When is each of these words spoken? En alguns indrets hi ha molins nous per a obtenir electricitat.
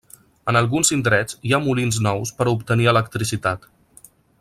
En 0.51 0.57
alguns 0.61 0.89
indrets 0.95 1.37
hi 1.49 1.53
ha 1.57 1.61
molins 1.67 2.01
nous 2.09 2.35
per 2.41 2.49
a 2.49 2.57
obtenir 2.57 2.91
electricitat. 2.95 3.73